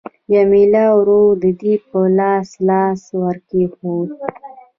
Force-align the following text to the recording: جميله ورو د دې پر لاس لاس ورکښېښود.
جميله 0.31 0.85
ورو 0.97 1.21
د 1.41 1.43
دې 1.61 1.73
پر 1.89 2.05
لاس 2.19 2.49
لاس 2.67 3.01
ورکښېښود. 3.21 4.09